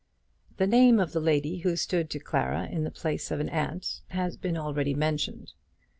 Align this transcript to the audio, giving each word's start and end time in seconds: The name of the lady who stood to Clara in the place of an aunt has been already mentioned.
The 0.57 0.65
name 0.65 0.99
of 0.99 1.11
the 1.11 1.19
lady 1.19 1.59
who 1.59 1.75
stood 1.75 2.09
to 2.09 2.19
Clara 2.19 2.65
in 2.67 2.85
the 2.85 2.89
place 2.89 3.29
of 3.29 3.39
an 3.39 3.49
aunt 3.49 4.01
has 4.07 4.35
been 4.35 4.57
already 4.57 4.95
mentioned. 4.95 5.51